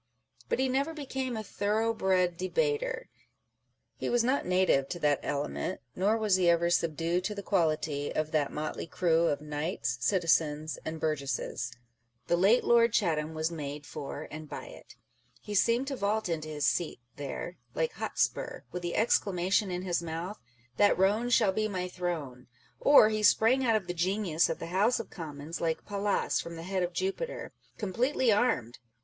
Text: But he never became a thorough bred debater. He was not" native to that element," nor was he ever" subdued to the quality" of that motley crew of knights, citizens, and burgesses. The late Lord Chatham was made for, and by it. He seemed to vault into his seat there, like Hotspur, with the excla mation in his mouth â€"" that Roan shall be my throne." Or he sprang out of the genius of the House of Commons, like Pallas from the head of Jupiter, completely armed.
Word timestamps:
But 0.49 0.57
he 0.57 0.67
never 0.67 0.95
became 0.95 1.37
a 1.37 1.43
thorough 1.43 1.93
bred 1.93 2.35
debater. 2.35 3.07
He 3.97 4.09
was 4.09 4.23
not" 4.23 4.47
native 4.47 4.89
to 4.89 4.99
that 4.99 5.19
element," 5.21 5.79
nor 5.95 6.17
was 6.17 6.37
he 6.37 6.49
ever" 6.49 6.71
subdued 6.71 7.23
to 7.25 7.35
the 7.35 7.43
quality" 7.43 8.11
of 8.15 8.31
that 8.31 8.51
motley 8.51 8.87
crew 8.87 9.27
of 9.27 9.41
knights, 9.41 9.97
citizens, 10.01 10.79
and 10.85 10.99
burgesses. 10.99 11.71
The 12.25 12.35
late 12.35 12.63
Lord 12.63 12.93
Chatham 12.93 13.35
was 13.35 13.51
made 13.51 13.85
for, 13.85 14.27
and 14.31 14.49
by 14.49 14.65
it. 14.69 14.95
He 15.39 15.53
seemed 15.53 15.85
to 15.89 15.95
vault 15.95 16.27
into 16.27 16.49
his 16.49 16.65
seat 16.65 16.99
there, 17.17 17.57
like 17.75 17.91
Hotspur, 17.91 18.61
with 18.71 18.81
the 18.81 18.95
excla 18.97 19.33
mation 19.35 19.69
in 19.71 19.83
his 19.83 20.01
mouth 20.01 20.39
â€"" 20.39 20.77
that 20.77 20.97
Roan 20.97 21.29
shall 21.29 21.51
be 21.51 21.67
my 21.67 21.87
throne." 21.87 22.47
Or 22.79 23.09
he 23.09 23.21
sprang 23.21 23.63
out 23.63 23.75
of 23.75 23.85
the 23.85 23.93
genius 23.93 24.49
of 24.49 24.57
the 24.57 24.73
House 24.73 24.99
of 24.99 25.11
Commons, 25.11 25.61
like 25.61 25.85
Pallas 25.85 26.41
from 26.41 26.55
the 26.55 26.63
head 26.63 26.81
of 26.81 26.91
Jupiter, 26.91 27.51
completely 27.77 28.31
armed. 28.31 28.79